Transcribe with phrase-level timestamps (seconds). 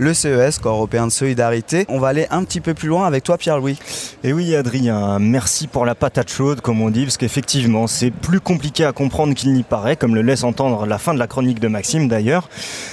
[0.00, 1.86] le CES, Corps européen de solidarité.
[1.88, 3.78] On va aller un petit peu plus loin avec toi, Pierre-Louis.
[4.24, 8.40] Et oui, Adrien, merci pour la patate chaude, comme on dit, parce qu'effectivement, c'est plus
[8.40, 11.60] compliqué à comprendre qu'il n'y paraît, comme le laisse entendre la fin de la chronique
[11.60, 12.48] de Maxime d'ailleurs.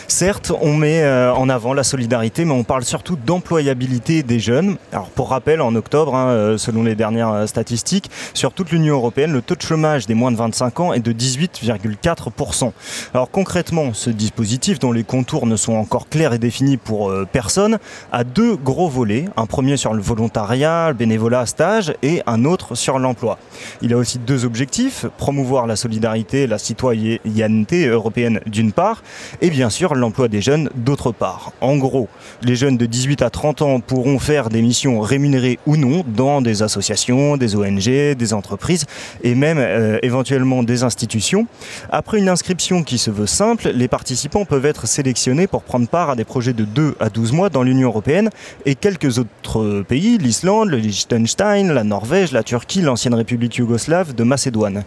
[0.07, 4.77] Certes, on met euh, en avant la solidarité, mais on parle surtout d'employabilité des jeunes.
[4.91, 8.93] Alors, pour rappel, en octobre, hein, euh, selon les dernières euh, statistiques, sur toute l'Union
[8.93, 12.73] européenne, le taux de chômage des moins de 25 ans est de 18,4%.
[13.15, 17.09] Alors, concrètement, ce dispositif, dont les contours ne sont encore clairs et définis pour pour
[17.09, 17.77] euh, personne
[18.11, 19.23] a deux gros volets.
[19.37, 23.39] Un premier sur le volontariat, le bénévolat, stage, et un autre sur l'emploi.
[23.81, 29.03] Il a aussi deux objectifs, promouvoir la solidarité la citoyenneté européenne d'une part,
[29.39, 31.53] et bien sûr l'emploi des jeunes d'autre part.
[31.61, 32.09] En gros,
[32.41, 36.41] les jeunes de 18 à 30 ans pourront faire des missions rémunérées ou non dans
[36.41, 38.85] des associations, des ONG, des entreprises
[39.23, 41.47] et même euh, éventuellement des institutions.
[41.89, 46.09] Après une inscription qui se veut simple, les participants peuvent être sélectionnés pour prendre part
[46.09, 48.29] à des projets de deux à 12 mois dans l'Union européenne
[48.65, 54.23] et quelques autres pays, l'Islande, le Liechtenstein, la Norvège, la Turquie, l'ancienne République yougoslave de
[54.23, 54.83] Macédoine.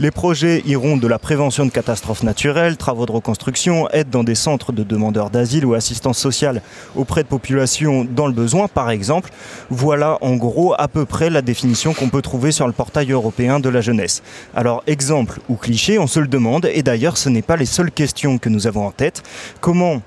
[0.00, 4.34] Les projets iront de la prévention de catastrophes naturelles, travaux de reconstruction, aide dans des
[4.34, 6.62] centres de demandeurs d'asile ou assistance sociale
[6.94, 9.30] auprès de populations dans le besoin, par exemple.
[9.70, 13.60] Voilà en gros à peu près la définition qu'on peut trouver sur le portail européen
[13.60, 14.22] de la jeunesse.
[14.54, 17.90] Alors exemple ou cliché, on se le demande, et d'ailleurs ce n'est pas les seules
[17.90, 19.22] questions que nous avons en tête.
[19.60, 20.02] Comment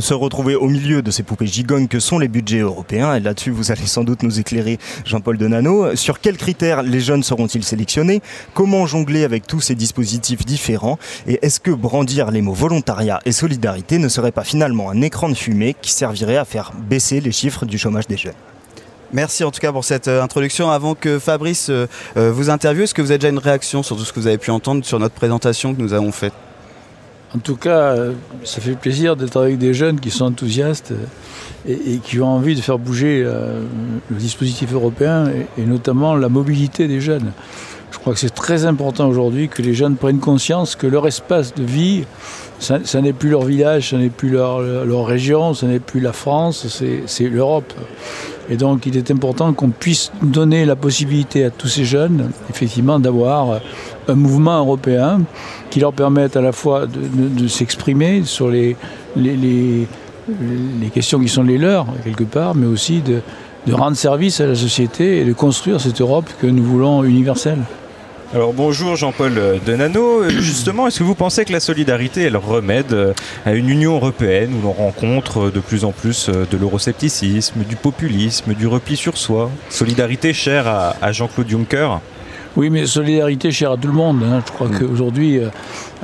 [0.00, 3.14] se retrouver au milieu de ces poupées gigognes que sont les budgets européens.
[3.14, 5.96] Et là-dessus, vous allez sans doute nous éclairer, Jean-Paul Denano.
[5.96, 8.22] Sur quels critères les jeunes seront-ils sélectionnés?
[8.54, 10.98] Comment jongler avec tous ces dispositifs différents?
[11.26, 15.28] Et est-ce que brandir les mots volontariat et solidarité ne serait pas finalement un écran
[15.28, 18.34] de fumée qui servirait à faire baisser les chiffres du chômage des jeunes?
[19.12, 20.70] Merci en tout cas pour cette euh, introduction.
[20.70, 23.96] Avant que Fabrice euh, euh, vous interviewe, est-ce que vous avez déjà une réaction sur
[23.96, 26.34] tout ce que vous avez pu entendre sur notre présentation que nous avons faite?
[27.34, 28.12] En tout cas, euh,
[28.44, 30.94] ça fait plaisir d'être avec des jeunes qui sont enthousiastes
[31.68, 33.62] et, qui ont envie de faire bouger euh,
[34.10, 35.26] le dispositif européen
[35.58, 37.32] et, notamment la mobilité des jeunes.
[37.90, 41.54] Je crois que c'est très important aujourd'hui que les jeunes prennent conscience que leur espace
[41.54, 42.04] de vie,
[42.60, 46.12] ça, n'est plus leur village, ça n'est plus leur, leur région, ça n'est plus la
[46.12, 47.72] France, c'est l'Europe.
[48.50, 52.98] Et donc il est important qu'on puisse donner la possibilité à tous ces jeunes, effectivement,
[52.98, 53.60] d'avoir
[54.08, 55.20] un mouvement européen
[55.70, 58.76] qui leur permette à la fois de, s'exprimer sur les,
[59.16, 63.20] les, les, questions qui sont les leurs, quelque part, mais aussi de,
[63.66, 67.60] de rendre service à la société et de construire cette Europe que nous voulons universelle.
[68.34, 70.28] Alors bonjour Jean-Paul Denano.
[70.28, 73.14] Justement, est-ce que vous pensez que la solidarité est le remède euh,
[73.46, 77.76] à une Union européenne où l'on rencontre de plus en plus euh, de l'euroscepticisme, du
[77.76, 79.50] populisme, du repli sur soi?
[79.70, 82.00] Solidarité chère à, Jean-Claude Juncker?
[82.56, 84.22] Oui, mais solidarité chère à tout le monde.
[84.24, 84.42] Hein.
[84.46, 84.78] Je crois mm.
[84.78, 85.48] qu'aujourd'hui, euh,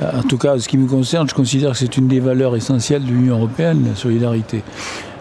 [0.01, 3.03] en tout cas, ce qui me concerne, je considère que c'est une des valeurs essentielles
[3.03, 4.63] de l'Union européenne, la solidarité.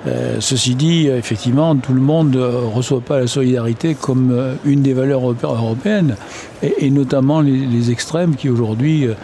[0.07, 4.83] Euh, ceci dit, effectivement, tout le monde ne reçoit pas la solidarité comme euh, une
[4.83, 6.17] des valeurs européennes,
[6.63, 9.15] et, notamment les, extrêmes qui aujourd'hui euh,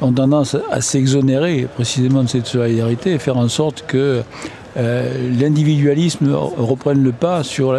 [0.00, 4.22] ont tendance à s'exonérer précisément de cette solidarité et faire en sorte que
[4.74, 7.74] l'individualisme reprenne le pas sur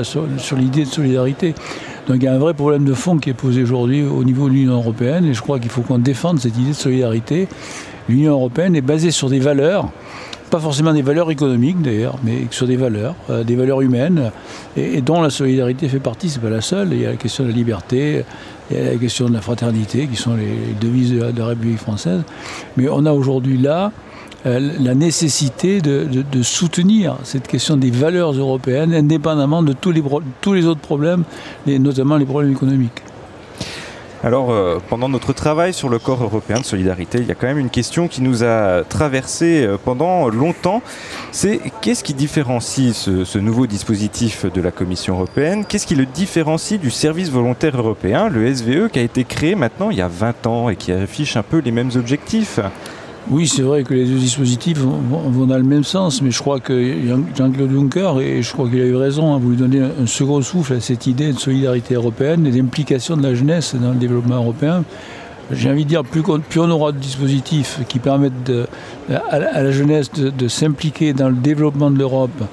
[0.55, 1.55] l'idée de solidarité.
[2.07, 4.49] Donc il y a un vrai problème de fond qui est posé aujourd'hui au niveau
[4.49, 7.47] de l'Union européenne, et je crois qu'il faut qu'on défende cette idée de solidarité.
[8.09, 9.89] L'Union européenne est basée sur des valeurs
[10.53, 14.29] pas forcément des valeurs économiques d'ailleurs, mais sur des valeurs, euh, des valeurs humaines,
[14.77, 16.89] et, dont la solidarité fait partie, c'est pas la seule.
[16.91, 18.23] Il y a la question de la liberté,
[18.69, 21.79] il y a la question de la fraternité, qui sont les, devises de la, République
[21.79, 22.21] française.
[22.77, 23.91] Mais on a aujourd'hui là
[24.45, 30.03] la nécessité de, soutenir cette question des valeurs européennes, indépendamment de tous les,
[30.41, 31.23] tous les autres problèmes,
[31.65, 33.01] notamment les problèmes économiques.
[34.25, 37.45] Alors, euh, pendant notre travail sur le corps européen de solidarité, il y a quand
[37.45, 40.81] même une question qui nous a traversé euh, pendant longtemps.
[41.33, 45.65] C'est qu'est-ce qui différencie ce, nouveau dispositif de la Commission européenne?
[45.65, 49.89] Qu'est-ce qui le différencie du service volontaire européen, le SVE, qui a été créé maintenant
[49.89, 52.61] il y a 20 ans et qui affiche un peu les mêmes objectifs?
[53.29, 56.59] Oui, c'est vrai que les deux dispositifs vont, dans le même sens, mais je crois
[56.59, 56.93] que
[57.35, 60.73] Jean-Claude Juncker, et je crois qu'il a eu raison, a voulu donner un second souffle
[60.73, 64.83] à cette idée de solidarité européenne et d'implication de la jeunesse dans le développement européen.
[65.51, 66.21] J'ai envie de dire, plus,
[66.57, 68.51] on aura de dispositifs qui permettent
[69.09, 72.43] à, la jeunesse de, s'impliquer dans le développement de l'Europe,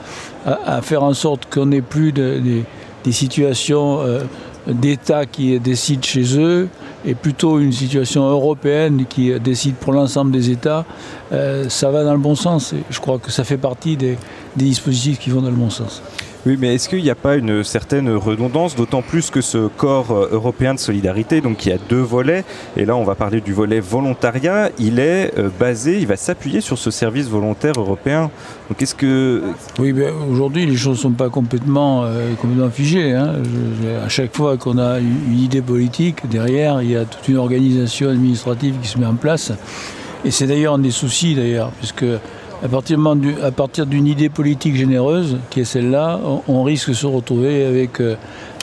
[0.46, 2.64] à, faire en sorte qu'on n'ait plus des
[3.12, 4.20] situations euh,
[4.68, 6.68] d'États qui décident chez eux,
[7.04, 10.84] et plutôt une situation européenne qui décide pour l'ensemble des États,
[11.32, 12.72] euh, ça va dans le bon sens.
[12.72, 14.18] Et je crois que ça fait partie des,
[14.56, 16.02] dispositifs qui vont dans le bon sens.
[16.46, 20.10] Oui, mais est-ce qu'il n'y a pas une certaine redondance, d'autant plus que ce corps
[20.10, 22.44] euh, européen de solidarité, donc y a deux volets,
[22.78, 26.62] et là on va parler du volet volontariat, il est euh, basé, il va s'appuyer
[26.62, 28.30] sur ce service volontaire européen.
[28.70, 29.42] Donc est-ce que...
[29.78, 33.12] Oui, mais aujourd'hui les choses ne sont pas complètement, euh, complètement figées.
[33.12, 33.34] Hein.
[34.02, 38.08] à chaque fois qu'on a une idée politique, derrière il y a toute une organisation
[38.08, 39.52] administrative qui se met en place.
[40.24, 42.04] Et c'est d'ailleurs un des soucis d'ailleurs, puisque
[42.62, 48.00] à partir d'une idée politique généreuse, qui est celle-là, on, risque de se retrouver avec,
[48.00, 48.16] euh,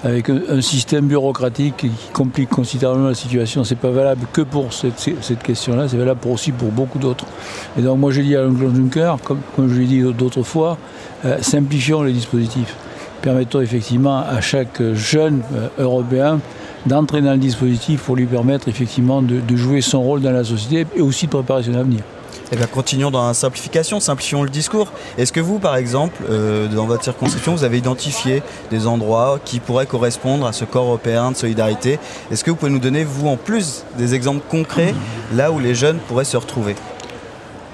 [0.04, 3.64] avec un, système bureaucratique qui complique considérablement la situation.
[3.64, 7.26] Ce n'est pas valable que pour cette, question-là, c'est valable aussi pour beaucoup d'autres.
[7.78, 10.78] Et donc moi je dis à Jean-Claude Juncker, comme, je l'ai dit d'autres fois,
[11.26, 12.76] euh, simplifions les dispositifs.
[13.24, 16.40] Permettons effectivement à chaque jeune euh, Européen
[16.86, 20.86] d'entrer dans le dispositif pour lui permettre effectivement de jouer son rôle dans la société
[20.96, 22.02] et aussi de préparer son avenir.
[22.52, 24.94] Eh bien, continuons dans la simplification, simplifions le discours.
[25.18, 28.42] Est-ce que vous, par exemple, euh, dans votre circonscription, vous avez identifié
[28.72, 32.00] des endroits qui pourraient correspondre à ce corps européen de solidarité?
[32.32, 34.94] Est-ce que vous pouvez nous donner, vous, en plus, des exemples concrets
[35.36, 36.76] là où les jeunes pourraient se retrouver?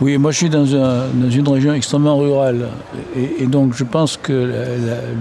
[0.01, 2.67] Oui, moi je suis dans, une région extrêmement rurale
[3.15, 4.51] et, donc je pense que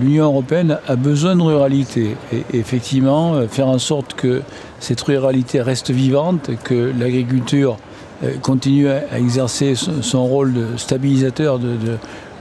[0.01, 4.41] l'Union européenne a besoin de ruralité et effectivement euh, faire en sorte que
[4.81, 7.77] cette ruralité reste vivante, que l'agriculture
[8.25, 11.77] euh, continue à exercer son rôle de stabilisateur de,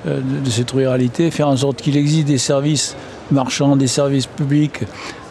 [0.07, 2.95] euh, de, cette ruralité, faire en sorte qu'il existe des services
[3.31, 4.81] marchands, des services publics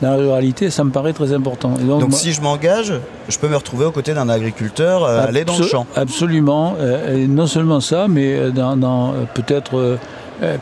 [0.03, 1.75] dans la ruralité, ça me paraît très important.
[1.87, 2.95] donc, si je m'engage,
[3.29, 6.75] je peux me retrouver aux côtés d'un agriculteur, euh, aller dans le champ Absolument.
[7.13, 9.99] et non seulement ça, mais dans, peut-être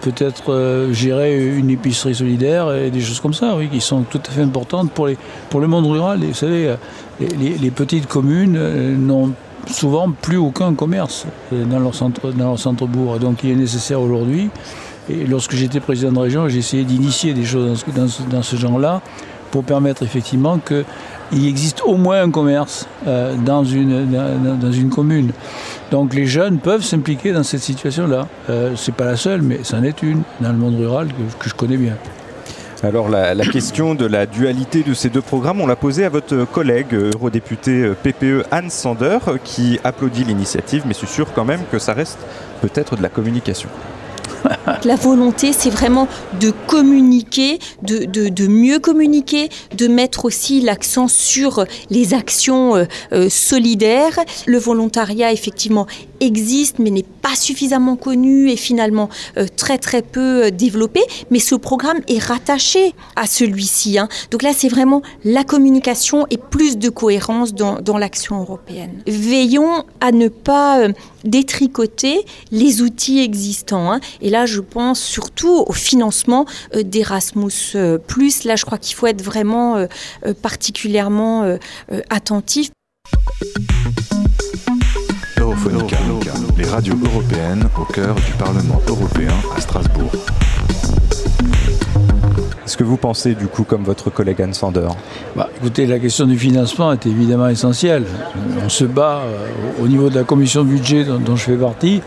[0.01, 4.31] peut-être gérer une épicerie solidaire et des choses comme ça, oui, qui sont tout à
[4.33, 5.17] fait importantes pour, les,
[5.49, 6.21] pour le monde rural.
[6.21, 6.75] vous savez,
[7.21, 8.59] les, les petites communes
[8.97, 9.33] n'ont
[9.71, 13.19] souvent plus aucun commerce euh, dans leur centre-bourg.
[13.19, 14.51] Donc il est nécessaire aujourd'hui.
[15.11, 17.85] Et lorsque j'étais président de région, j'ai essayé d'initier des choses
[18.31, 19.01] dans ce, genre-là
[19.51, 25.33] pour permettre effectivement qu'il existe au moins un commerce euh, dans, une, commune.
[25.91, 28.29] Donc les jeunes peuvent s'impliquer dans cette situation-là.
[28.51, 31.49] Euh, Ce n'est pas la seule, mais c'en est une dans le monde rural que
[31.49, 31.95] je connais bien.
[32.85, 36.45] Alors la, question de la dualité de ces deux programmes, on l'a posée à votre
[36.45, 41.93] collègue eurodéputé PPE Anne Sander qui applaudit l'initiative mais c'est sûr quand même que ça
[41.93, 42.19] reste
[42.61, 43.69] peut-être de la communication.
[44.85, 46.09] La volonté, c'est vraiment
[46.41, 54.19] de communiquer, de, mieux communiquer, de mettre aussi l'accent sur les actions euh, euh, solidaires.
[54.47, 55.87] Le volontariat, effectivement,
[56.21, 61.01] existe mais n'est pas suffisamment connu et finalement euh, très très peu développé.
[61.31, 63.99] Mais ce programme est rattaché à celui-ci.
[63.99, 64.09] Hein.
[64.31, 69.03] Donc là, c'est vraiment la communication et plus de cohérence dans, l'action européenne.
[69.07, 70.89] Veillons à ne pas
[71.25, 73.93] détricoter les outils existants.
[73.93, 74.01] Hein.
[74.21, 77.53] Et là, je pense surtout au financement euh, d'Erasmus.
[77.75, 77.99] Euh,
[78.45, 79.87] là, je crois qu'il faut être vraiment euh,
[80.43, 81.59] particulièrement
[82.11, 82.71] attentif.
[86.57, 90.13] Les radios européennes au cœur du Parlement européen à Strasbourg.
[92.69, 94.89] Est-ce que vous pensez du coup comme votre collègue Anne Sander
[95.35, 98.05] bah, Écoutez, la question du financement est évidemment essentielle.
[98.63, 99.23] On se bat
[99.83, 102.03] au niveau de la commission budget dont je fais partie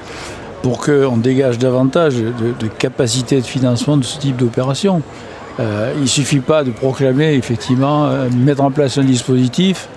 [0.62, 5.02] pour qu'on dégage davantage de, de, capacité de financement de ce type d'opération.
[5.60, 9.90] Euh, il ne suffit pas de proclamer, effectivement, euh, mettre en place un dispositif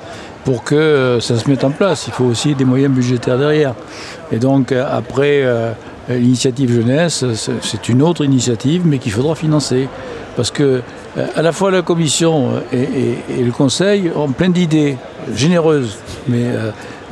[0.46, 2.06] pour que euh, ça se mette en place.
[2.06, 3.74] Il faut aussi des moyens budgétaires derrière.
[4.32, 5.44] Et donc, après
[6.08, 7.24] l'initiative jeunesse,
[7.62, 9.88] c'est une autre initiative, mais qu'il faudra financer.
[10.36, 10.82] Parce que
[11.36, 14.96] à la fois la Commission et, le Conseil ont plein d'idées
[15.34, 15.96] généreuses,
[16.28, 16.46] mais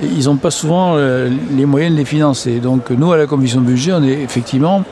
[0.03, 2.59] ils n'ont pas souvent euh, les moyens de les financer.
[2.59, 4.85] Donc nous, à la commission budget, on est effectivement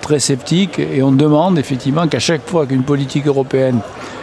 [0.00, 3.78] très sceptiques et on demande effectivement qu'à chaque fois qu'une politique européenne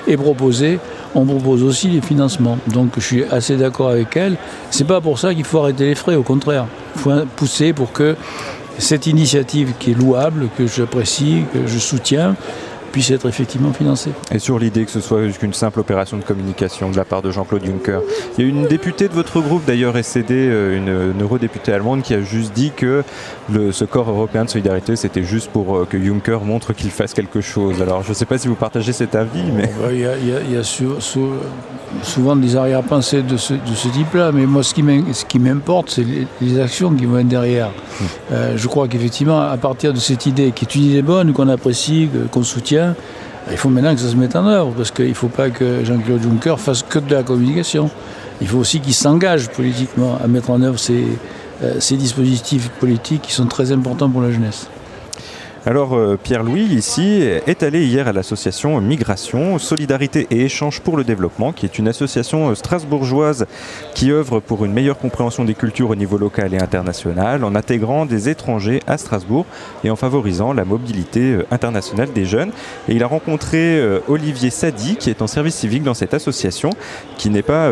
[0.08, 0.80] est proposée,
[1.16, 2.58] on propose aussi les financements.
[2.68, 4.36] Donc je suis assez d'accord avec elle.
[4.72, 6.66] C'est pas pour ça qu'il faut arrêter les frais, au contraire.
[6.96, 8.16] Il faut pousser pour que
[8.80, 12.36] cette initiative qui est louable, que j'apprécie, que je soutiens,
[12.90, 14.12] puisse être effectivement financé.
[14.32, 17.32] Et sur l'idée que ce soit qu'une simple opération de communication de la part de
[17.32, 18.00] Jean-Claude Juncker.
[18.38, 22.14] Il y a une députée de votre groupe, d'ailleurs SCD, euh, une, eurodéputée allemande, qui
[22.14, 23.04] a juste dit que
[23.52, 27.14] le, ce corps européen de solidarité, c'était juste pour euh, que Juncker montre qu'il fasse
[27.14, 27.82] quelque chose.
[27.82, 29.70] Alors je ne sais pas si vous partagez cet avis, mais...
[29.92, 30.64] Il y a,
[32.04, 33.54] souvent des arrière-pensées de ce,
[33.92, 36.06] type-là, mais moi ce qui m'importe, c'est
[36.42, 37.72] les, actions qui vont être derrière.
[38.32, 41.48] Euh, je crois qu'effectivement, à partir de cette idée, qui est une idée bonne, qu'on
[41.48, 42.79] apprécie, qu'on soutient,
[43.52, 45.84] il faut maintenant que ça se mette en œuvre, parce qu'il ne faut pas que
[45.84, 47.90] Jean-Claude Juncker fasse que de la communication.
[48.42, 51.06] Il faut aussi qu'il s'engage politiquement à mettre en œuvre ces,
[51.64, 54.70] euh, dispositifs politiques qui sont très importants pour la jeunesse.
[55.66, 61.04] Alors euh, Pierre-Louis, ici, est allé hier à l'association Migration, Solidarité et Échange pour le
[61.04, 63.46] Développement, qui est une association euh, strasbourgeoise
[63.94, 68.06] qui œuvre pour une meilleure compréhension des cultures au niveau local et international, en intégrant
[68.06, 69.46] des étrangers à Strasbourg
[69.84, 72.52] et en favorisant la mobilité euh, internationale des jeunes.
[72.88, 76.70] Et il a rencontré Olivier Sadi, qui est en service civique dans cette association,
[77.18, 77.72] qui n'est pas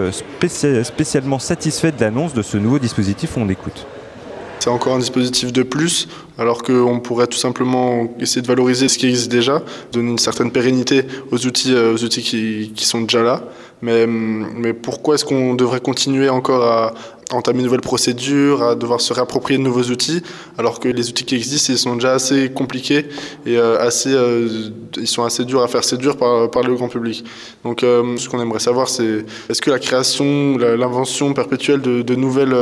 [0.83, 3.37] spécialement satisfait de l'annonce de ce nouveau dispositif.
[3.37, 3.87] On écoute.
[4.67, 8.97] C'est encore un dispositif de plus, alors qu'on pourrait tout simplement essayer de valoriser ce
[8.97, 12.99] qui existe déjà, donner une certaine pérennité aux outils, euh, aux outils qui, qui sont
[12.99, 13.43] déjà là.
[13.81, 16.93] Mais, mais pourquoi est-ce qu'on devrait continuer encore à
[17.31, 20.23] entamer de nouvelles procédures, à devoir se réapproprier de nouveaux outils,
[20.57, 23.05] alors que les outils qui existent, ils sont déjà assez compliqués
[23.45, 26.87] et euh, assez, euh, ils sont assez durs à faire séduire par, par le grand
[26.87, 27.25] public.
[27.65, 32.55] Donc, ce qu'on aimerait savoir, c'est est-ce que la création, l'invention perpétuelle de, nouvelles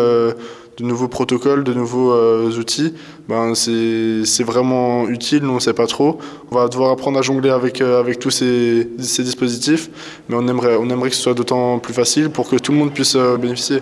[0.78, 2.94] de nouveaux protocoles, de nouveaux euh, outils,
[3.30, 6.20] ben c'est vraiment utile, nous on ne sait pas trop.
[6.52, 9.90] On va devoir apprendre à jongler avec, euh, avec tous ces, ces, dispositifs,
[10.28, 12.78] mais on aimerait, on aimerait que ce soit d'autant plus facile pour que tout le
[12.78, 13.82] monde puisse euh, bénéficier.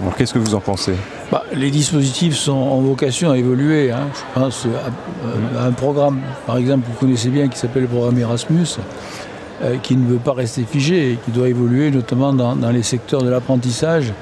[0.00, 0.94] Alors qu'est-ce que vous en pensez?
[1.32, 3.90] Bah, Les dispositifs sont en vocation à évoluer.
[3.90, 4.08] Hein.
[4.14, 4.66] Je pense
[5.56, 8.78] à, un programme, par exemple, que vous connaissez bien, qui s'appelle le programme Erasmus,
[9.82, 13.24] qui ne veut pas rester figé et qui doit évoluer notamment dans, dans les secteurs
[13.24, 14.12] de l'apprentissage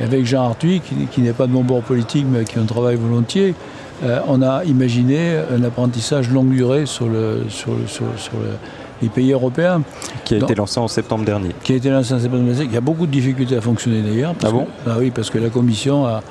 [0.00, 3.54] avec Jean Arthuis, qui, n'est pas de mon bord politique, mais qui en travaille volontiers,
[4.02, 8.06] euh, on a imaginé un apprentissage longue durée sur, le, sur, sur,
[9.02, 9.82] les pays européens.
[10.24, 11.50] Qui a été lancé en septembre dernier.
[11.62, 12.64] Qui a été lancé en septembre dernier.
[12.64, 14.34] Il y a beaucoup de difficultés à fonctionner d'ailleurs.
[14.44, 16.22] Ah bon ah Oui, parce que la Commission a,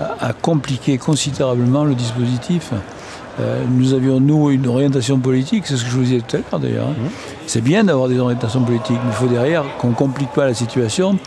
[0.00, 2.72] a, compliqué considérablement le dispositif.
[3.40, 6.38] Euh, nous avions, nous, une orientation politique, c'est ce que je vous disais tout à
[6.38, 6.88] l'heure d'ailleurs.
[6.88, 7.04] Hein.
[7.04, 7.10] Mmh.
[7.46, 10.54] C'est bien d'avoir des orientations politiques, mais il faut derrière qu'on ne complique pas la
[10.54, 11.18] situation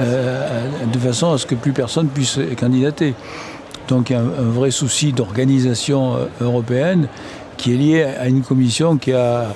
[0.00, 3.14] euh, de façon à ce que plus personne puisse candidater.
[3.88, 7.08] Donc il y a un, vrai souci d'organisation euh, européenne
[7.56, 9.46] qui est lié à une commission qui a,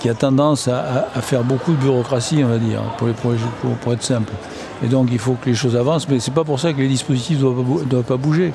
[0.00, 3.44] qui a tendance à, faire beaucoup de bureaucratie, on va dire, pour les projets,
[3.82, 4.32] pour, être simple.
[4.82, 6.88] Et donc il faut que les choses avancent, mais c'est pas pour ça que les
[6.88, 8.52] dispositifs ne doivent, pas bouger.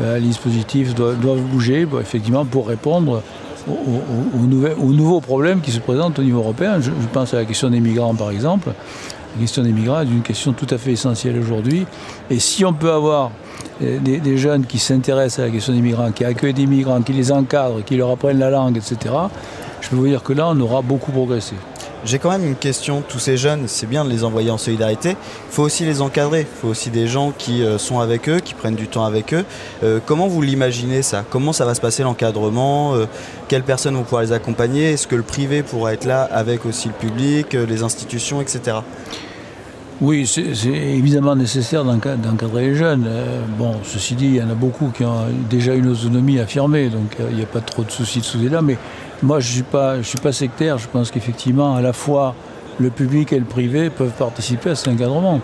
[0.00, 3.22] Euh, les dispositifs doivent, bouger, effectivement, pour répondre
[3.68, 6.80] aux, nouveaux problèmes qui se présentent au niveau européen.
[6.80, 8.70] je pense à la question des migrants, par exemple.
[9.34, 11.86] La question des migrants est une question tout à fait essentielle aujourd'hui.
[12.30, 13.32] Et si on peut avoir
[13.82, 17.12] euh, des, jeunes qui s'intéressent à la question des migrants, qui accueillent des migrants, qui
[17.12, 19.12] les encadrent, qui leur apprennent la langue, etc.,
[19.84, 21.54] je peux vous dire que là, on aura beaucoup progressé.
[22.06, 23.02] J'ai quand même une question.
[23.06, 25.10] Tous ces jeunes, c'est bien de les envoyer en solidarité.
[25.10, 25.16] Il
[25.50, 26.40] faut aussi les encadrer.
[26.40, 29.34] Il faut aussi des gens qui euh, sont avec eux, qui prennent du temps avec
[29.34, 29.44] eux.
[29.82, 31.22] Euh, comment vous l'imaginez ça?
[31.28, 32.94] Comment ça va se passer l'encadrement?
[32.94, 33.04] Euh,
[33.48, 34.92] Quelles personnes vont pouvoir les accompagner?
[34.92, 38.78] Est-ce que le privé pourra être là avec aussi le public, les institutions, etc.
[40.00, 43.06] Oui, c'est évidemment nécessaire d'encadrer les jeunes.
[43.58, 47.16] bon, ceci dit, il y en a beaucoup qui ont déjà une autonomie affirmée, donc
[47.30, 48.76] il n'y a pas trop de soucis de ce là mais
[49.22, 50.78] moi, je ne suis, pas, suis pas sectaire.
[50.78, 52.34] Je pense qu'effectivement, à la fois,
[52.78, 55.40] le public et le privé peuvent participer à cet encadrement.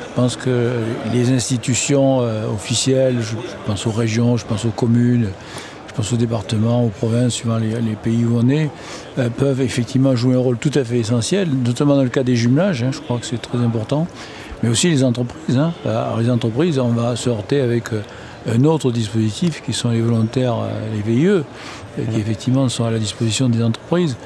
[0.00, 0.70] Je pense que
[1.12, 3.34] les institutions euh, officielles, je,
[3.66, 5.30] pense aux régions, je pense aux communes,
[5.94, 8.68] je pense aux départements, aux provinces, suivant les, pays où on est,
[9.18, 12.34] euh, peuvent effectivement jouer un rôle tout à fait essentiel, notamment dans le cas des
[12.34, 14.08] jumelages, hein, je crois que c'est très important,
[14.62, 15.56] mais aussi les entreprises.
[15.56, 15.72] Hein.
[15.84, 18.02] Alors, les entreprises, on va se heurter avec euh,
[18.52, 20.56] un autre dispositif qui sont les volontaires,
[20.92, 21.44] les VIE,
[21.96, 24.16] qui effectivement sont à la disposition des entreprises.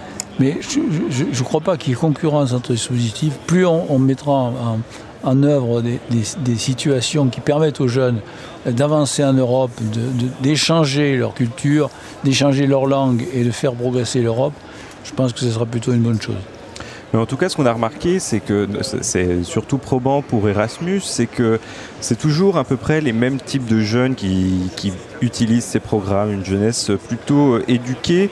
[0.40, 3.34] Mais je ne crois pas qu'il y ait concurrence entre les dispositifs.
[3.46, 4.78] Plus on, mettra en,
[5.24, 8.20] œuvre des, situations qui permettent aux jeunes
[8.66, 9.70] d'avancer en Europe,
[10.40, 11.90] d'échanger leur culture,
[12.24, 14.54] d'échanger leur langue et de faire progresser l'Europe,
[15.04, 16.36] je pense que ce sera plutôt une bonne chose.
[17.12, 18.68] Mais en tout cas, ce qu'on a remarqué, c'est que
[19.00, 21.58] c'est surtout probant pour Erasmus, c'est que
[22.00, 24.70] c'est toujours à peu près les mêmes types de jeunes qui,
[25.20, 28.30] utilisent ces programmes, une jeunesse plutôt éduquée,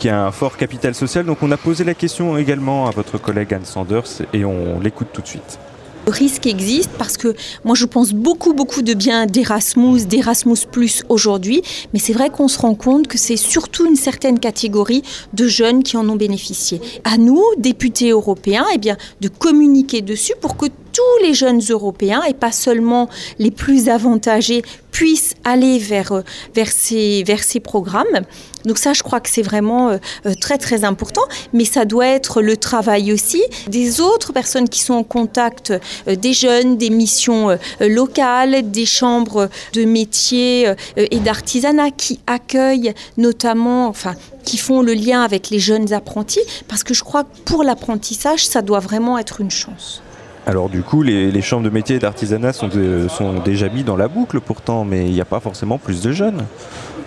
[0.00, 1.26] qui a un fort capital social.
[1.26, 5.08] Donc on a posé la question également à votre collègue Anne Sanders et on l'écoute
[5.12, 5.58] tout de suite.
[6.06, 7.34] Le risque existe parce que
[7.64, 12.48] moi je pense beaucoup beaucoup de bien d'Erasmus, d'Erasmus Plus aujourd'hui, mais c'est vrai qu'on
[12.48, 16.80] se rend compte que c'est surtout une certaine catégorie de jeunes qui en ont bénéficié.
[17.04, 22.22] À nous, députés européens, eh bien, de communiquer dessus pour que tous les jeunes Européens
[22.28, 23.08] et pas seulement
[23.38, 26.22] les plus avantagés puissent aller vers, euh,
[26.54, 28.20] vers, ces, vers ces programmes.
[28.64, 32.06] Donc ça, je crois que c'est vraiment euh, euh, très très important, mais ça doit
[32.06, 35.72] être le travail aussi des autres personnes qui sont en contact
[36.06, 44.14] des jeunes, des missions locales, des chambres de métiers et d'artisanat qui accueillent notamment, enfin,
[44.44, 48.46] qui font le lien avec les jeunes apprentis, parce que je crois que pour l'apprentissage,
[48.46, 50.02] ça doit vraiment être une chance.
[50.46, 52.68] Alors du coup, les, chambres de métiers et d'artisanat sont,
[53.08, 56.12] sont, déjà mis dans la boucle pourtant, mais il n'y a pas forcément plus de
[56.12, 56.44] jeunes.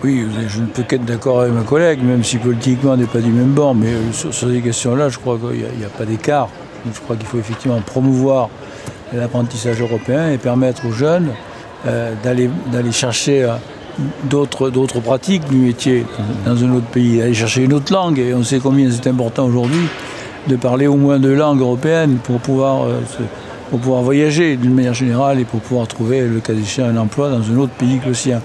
[0.04, 3.18] Oui, je ne peux qu'être d'accord avec ma collègue, même si politiquement on n'est pas
[3.18, 6.48] du même bord, mais euh, sur, ces questions-là, je crois qu'il n'y a, pas d'écart.
[6.86, 8.48] Je crois qu'il faut effectivement promouvoir
[9.12, 11.30] l'apprentissage européen et permettre aux jeunes
[11.86, 13.54] euh, d'aller chercher euh,
[14.30, 16.06] d'autres pratiques du métier
[16.46, 18.20] dans un autre pays, d'aller chercher une autre langue.
[18.20, 19.88] Et on sait combien c'est important aujourd'hui
[20.46, 22.86] de parler au moins deux langues européennes pour pouvoir,
[23.70, 27.30] pour pouvoir voyager d'une manière générale et pour pouvoir trouver, le cas échéant, un emploi
[27.30, 28.40] dans un autre pays que le sien.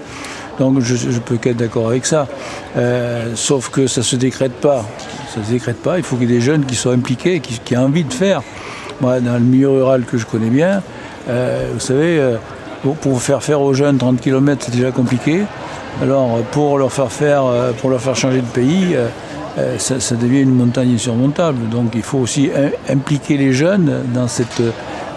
[0.58, 2.26] Donc je, je peux qu'être d'accord avec ça.
[2.76, 4.84] Euh, sauf que ça ne se décrète pas.
[5.34, 5.98] Ça se décrète pas.
[5.98, 8.12] Il faut qu'il y ait des jeunes qui soient impliqués, qui, qui aient envie de
[8.12, 8.42] faire.
[9.00, 10.82] Moi, dans le milieu rural que je connais bien,
[11.28, 12.36] euh, vous savez, euh,
[13.00, 15.42] pour, faire faire aux jeunes 30 km, c'est déjà compliqué.
[16.02, 17.44] Alors pour leur faire faire,
[17.80, 18.96] pour leur faire changer de pays,
[19.78, 21.68] ça, ça, devient une montagne insurmontable.
[21.70, 22.50] Donc il faut aussi
[22.90, 24.60] impliquer les jeunes dans cette,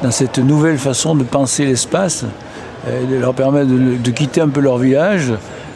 [0.03, 2.25] dans cette nouvelle façon de penser l'espace
[2.87, 5.33] euh, de leur permettre de, quitter un peu leur village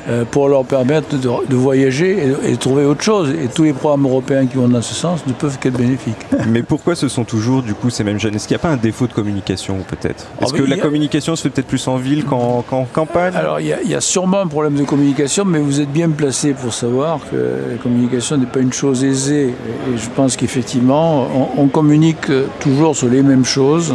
[0.09, 3.29] euh, pour leur permettre de, voyager et, de trouver autre chose.
[3.29, 6.25] Et tous les programmes européens qui vont dans ce sens ne peuvent qu'être bénéfiques.
[6.47, 8.35] Mais pourquoi ce sont toujours du coup ces mêmes jeunes?
[8.35, 10.25] Est-ce qu'il n'y a pas un défaut de communication peut-être?
[10.41, 12.63] Est-ce ah, que la communication se fait peut-être plus en ville qu'en
[12.93, 13.35] campagne?
[13.35, 16.73] Alors il y, a sûrement un problème de communication, mais vous êtes bien placé pour
[16.73, 19.49] savoir que la communication n'est pas une chose aisée.
[19.49, 21.27] Et, je pense qu'effectivement,
[21.57, 23.93] on communique toujours sur les mêmes choses.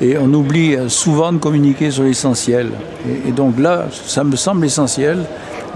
[0.00, 2.70] Et on oublie souvent de communiquer sur l'essentiel.
[3.26, 5.18] Et, donc là, ça me semble essentiel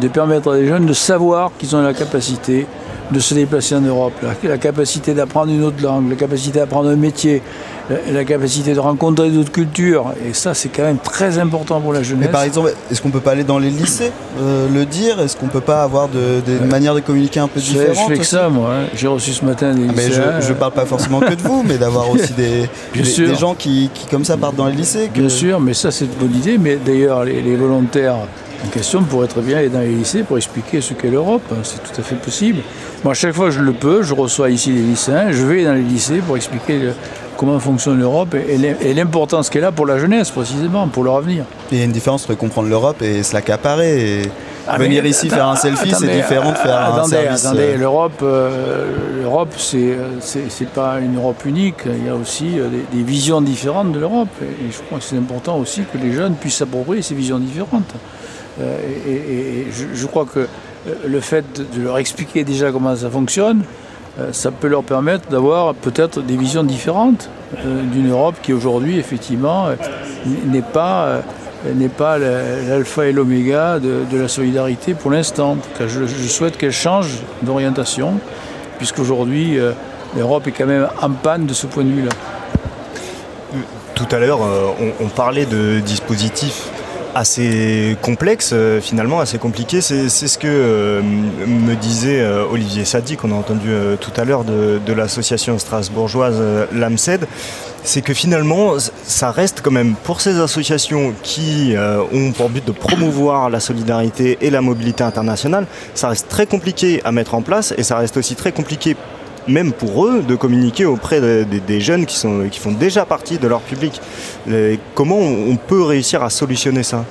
[0.01, 2.67] de permettre à des jeunes de savoir qu'ils ont la capacité
[3.11, 4.13] de se déplacer en Europe,
[4.43, 7.43] la, capacité d'apprendre une autre langue, la capacité d'apprendre un métier,
[8.13, 10.13] la, capacité de rencontrer d'autres cultures.
[10.29, 12.27] Et ça, c'est quand même très important pour la jeunesse.
[12.27, 15.21] Mais par exemple, est-ce qu'on peut pas aller dans les lycées euh, le dire?
[15.21, 18.27] Est-ce qu'on peut pas avoir des manières de communiquer un peu différentes Je fais que
[18.27, 18.71] ça, moi.
[18.75, 18.87] Hein.
[18.95, 20.35] J'ai reçu ce matin des lycéens.
[20.37, 23.55] Mais je, ne parle pas forcément que de vous, mais d'avoir aussi des, des, gens
[23.55, 25.11] qui, comme ça, partent dans les lycées.
[25.13, 26.59] Bien sûr, mais ça, c'est une bonne idée.
[26.59, 28.17] Mais d'ailleurs, les volontaires
[28.65, 31.43] en question pourrait très bien aller dans les lycées pour expliquer ce qu'est l'Europe.
[31.63, 32.59] C'est tout à fait possible.
[33.05, 35.75] Moi, chaque fois que je le peux, je reçois ici les lycéens, je vais dans
[35.75, 36.93] les lycées pour expliquer
[37.37, 41.45] comment fonctionne l'Europe et l'importance qu'elle a pour la jeunesse, précisément, pour leur avenir.
[41.71, 44.23] Il y a une différence entre comprendre l'Europe et se l'accaparer.
[44.23, 44.23] Et...
[44.71, 47.47] Ah, venir ici faire un selfie, c'est différent de faire un service.
[47.47, 47.77] Attendez, euh.
[47.79, 51.87] l'Europe, euh, l'Europe, c'est c'est pas une Europe unique.
[51.87, 54.29] Il y a aussi euh, des, visions différentes de l'Europe.
[54.43, 57.95] Et, je crois que c'est important aussi que les jeunes puissent s'approprier ces visions différentes.
[58.61, 61.45] Euh, et, je, crois que euh, le fait
[61.77, 63.63] de leur expliquer déjà comment ça fonctionne,
[64.19, 67.31] euh, ça peut leur permettre d'avoir peut-être des visions différentes
[67.65, 69.69] d'une Europe qui aujourd'hui, effectivement,
[70.47, 71.23] n'est pas
[71.75, 75.57] n'est pas l'alpha et l'oméga de, la solidarité pour l'instant.
[75.81, 78.21] Je, je, souhaite qu'elle change d'orientation,
[78.77, 79.59] puisqu'aujourd'hui,
[80.15, 82.13] l'Europe est quand même en panne de ce point de vue-là.
[83.95, 86.69] Tout à l'heure, on, on, parlait de dispositifs
[87.15, 89.81] assez complexe euh, finalement, assez compliqué.
[89.81, 94.45] C'est ce que euh, me disait euh, Olivier Sadi, qu'on a entendu tout à l'heure
[94.45, 96.41] de, l'association strasbourgeoise
[96.73, 97.27] l'AMSED.
[97.85, 101.75] C'est que finalement, ça reste quand même pour ces associations qui
[102.13, 107.01] ont pour but de promouvoir la solidarité et la mobilité internationale, ça reste très compliqué
[107.05, 108.97] à mettre en place et ça reste aussi très compliqué
[109.49, 113.49] même pour eux, de communiquer auprès des jeunes qui, sont, qui font déjà partie de
[113.49, 114.01] leur public.
[114.95, 117.05] comment on peut réussir à solutionner ça?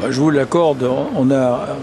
[0.00, 1.76] Bah, Je vous l'accorde, on a,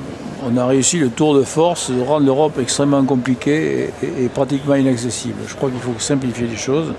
[0.45, 5.35] on a réussi le tour de force de rendre l'Europe extrêmement compliquée et, pratiquement inaccessible.
[5.47, 6.93] Je crois qu'il faut simplifier les choses.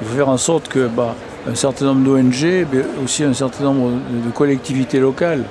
[0.00, 1.14] Il faut faire en sorte que bah,
[1.48, 5.44] un certain nombre d'ONG, mais aussi un certain nombre de collectivités locales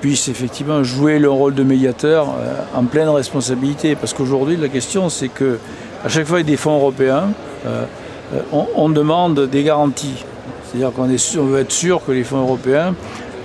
[0.00, 3.94] puissent effectivement jouer leur rôle de médiateur euh, en pleine responsabilité.
[3.94, 5.58] Parce qu'aujourd'hui, la question, c'est que
[6.04, 7.30] à chaque fois, il y a des fonds européens,
[7.66, 7.84] euh,
[8.34, 10.24] euh, on, demande des garanties.
[10.64, 11.06] C'est-à-dire qu'on
[11.44, 12.94] veut être sûr que les fonds européens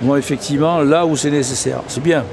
[0.02, 1.80] vont effectivement là où c'est nécessaire.
[1.88, 2.24] C'est bien.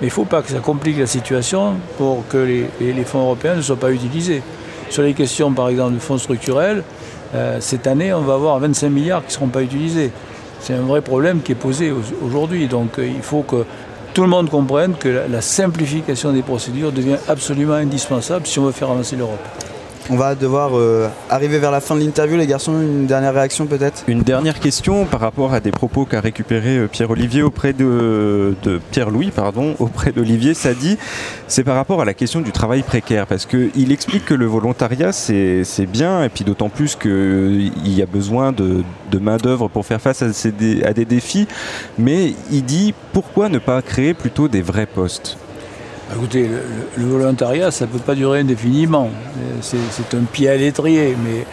[0.00, 2.38] Mais il ne faut pas que ça complique la situation pour que
[2.80, 4.42] les, fonds européens ne soient pas utilisés.
[4.88, 6.82] Sur les questions, par exemple, de fonds structurels,
[7.34, 10.10] euh, cette année, on va avoir 25 milliards qui ne seront pas utilisés.
[10.60, 12.66] C'est un vrai problème qui est posé aujourd'hui.
[12.66, 13.64] Donc il faut que
[14.12, 18.72] tout le monde comprenne que la, simplification des procédures devient absolument indispensable si on veut
[18.72, 19.69] faire avancer l'Europe.
[20.12, 22.72] On va devoir euh, arriver vers la fin de l'interview, les garçons.
[22.72, 24.02] Une dernière réaction peut-être?
[24.08, 28.56] Une dernière question par rapport à des propos qu'a récupéré euh, Pierre-Olivier auprès de,
[28.90, 30.98] Pierre-Louis, pardon, auprès d'Olivier Sadi.
[31.46, 35.12] C'est par rapport à la question du travail précaire, parce qu'il explique que le volontariat
[35.12, 38.82] c'est bien, et puis d'autant plus qu'il y a besoin de,
[39.16, 41.46] main-d'œuvre pour faire face à des défis.
[41.98, 45.38] Mais il dit pourquoi ne pas créer plutôt des vrais postes?
[46.14, 46.48] Écoutez,
[46.96, 49.10] le, volontariat, ça ne peut pas durer indéfiniment.
[49.60, 51.46] C'est un pied à l'étrier, mais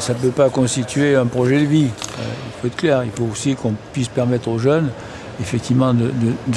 [0.00, 1.86] ça ne peut pas constituer un projet de vie.
[1.86, 3.02] Euh, il faut être clair.
[3.04, 4.90] Il faut aussi qu'on puisse permettre aux jeunes
[5.40, 6.10] effectivement de,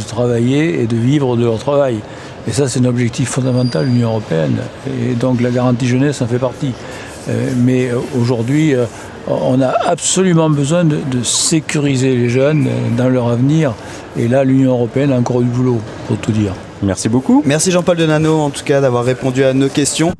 [0.07, 1.99] travailler et de vivre de leur travail.
[2.47, 4.57] Et ça, c'est un objectif fondamental de l'Union européenne.
[5.01, 6.73] Et donc la garantie jeunesse en fait partie.
[7.29, 8.85] Euh, mais euh, aujourd'hui, euh,
[9.27, 13.73] on a absolument besoin de, sécuriser les jeunes dans leur avenir.
[14.17, 16.53] Et là, l'Union européenne a encore du boulot, pour tout dire.
[16.83, 17.41] Merci beaucoup.
[17.45, 20.11] Merci Jean-Paul Denano, en tout cas, d'avoir répondu à nos questions.